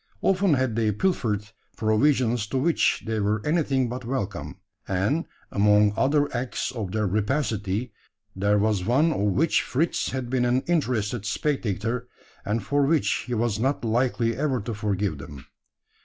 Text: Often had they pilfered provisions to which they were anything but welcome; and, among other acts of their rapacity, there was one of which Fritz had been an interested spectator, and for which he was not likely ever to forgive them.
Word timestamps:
Often 0.23 0.55
had 0.55 0.75
they 0.75 0.91
pilfered 0.91 1.43
provisions 1.77 2.47
to 2.47 2.57
which 2.57 3.03
they 3.05 3.19
were 3.19 3.39
anything 3.45 3.87
but 3.87 4.03
welcome; 4.03 4.55
and, 4.87 5.25
among 5.51 5.93
other 5.95 6.27
acts 6.35 6.71
of 6.71 6.91
their 6.91 7.05
rapacity, 7.05 7.93
there 8.35 8.57
was 8.57 8.83
one 8.83 9.11
of 9.13 9.19
which 9.19 9.61
Fritz 9.61 10.09
had 10.09 10.27
been 10.27 10.43
an 10.43 10.61
interested 10.61 11.23
spectator, 11.27 12.07
and 12.43 12.63
for 12.63 12.83
which 12.83 13.25
he 13.27 13.35
was 13.35 13.59
not 13.59 13.85
likely 13.85 14.35
ever 14.35 14.59
to 14.61 14.73
forgive 14.73 15.19
them. 15.19 15.45